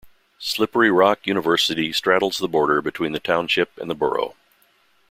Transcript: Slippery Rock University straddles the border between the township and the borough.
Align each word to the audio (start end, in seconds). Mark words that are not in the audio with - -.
Slippery 0.39 0.89
Rock 0.89 1.27
University 1.27 1.93
straddles 1.93 2.39
the 2.39 2.47
border 2.47 2.81
between 2.81 3.11
the 3.11 3.19
township 3.19 3.77
and 3.77 3.87
the 3.87 3.93
borough. 3.93 4.33